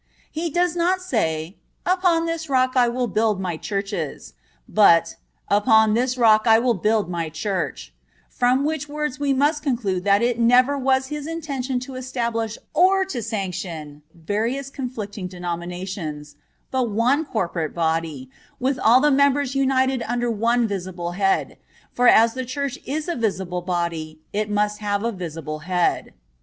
[0.31, 4.33] He does not say: "Upon this rock I will build my Churches,"
[4.67, 7.93] but "upon this rock I will build My Church,"(19)
[8.35, 13.05] from which words we must conclude that it never was His intention to establish or
[13.05, 16.35] to sanction various conflicting denominations,
[16.71, 18.27] but one corporate body,
[18.59, 21.59] with all the members united under one visible Head;
[21.93, 26.15] for as the Church is a visible body, it must have a visible head.